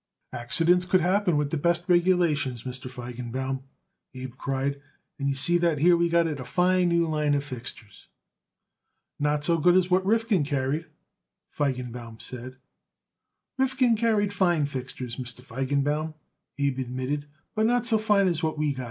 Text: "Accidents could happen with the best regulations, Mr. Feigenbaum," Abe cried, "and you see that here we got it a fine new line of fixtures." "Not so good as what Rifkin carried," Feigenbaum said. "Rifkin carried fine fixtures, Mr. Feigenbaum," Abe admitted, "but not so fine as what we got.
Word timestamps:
"Accidents 0.33 0.83
could 0.85 1.01
happen 1.01 1.37
with 1.37 1.51
the 1.51 1.57
best 1.59 1.87
regulations, 1.87 2.63
Mr. 2.63 2.89
Feigenbaum," 2.89 3.61
Abe 4.15 4.35
cried, 4.35 4.81
"and 5.19 5.29
you 5.29 5.35
see 5.35 5.59
that 5.59 5.77
here 5.77 5.95
we 5.95 6.09
got 6.09 6.25
it 6.25 6.39
a 6.39 6.43
fine 6.43 6.89
new 6.89 7.05
line 7.05 7.35
of 7.35 7.43
fixtures." 7.43 8.07
"Not 9.19 9.43
so 9.43 9.59
good 9.59 9.75
as 9.75 9.91
what 9.91 10.03
Rifkin 10.03 10.43
carried," 10.43 10.87
Feigenbaum 11.51 12.19
said. 12.19 12.57
"Rifkin 13.59 13.95
carried 13.95 14.33
fine 14.33 14.65
fixtures, 14.65 15.17
Mr. 15.17 15.43
Feigenbaum," 15.43 16.15
Abe 16.57 16.79
admitted, 16.79 17.27
"but 17.53 17.67
not 17.67 17.85
so 17.85 17.99
fine 17.99 18.27
as 18.27 18.41
what 18.41 18.57
we 18.57 18.73
got. 18.73 18.79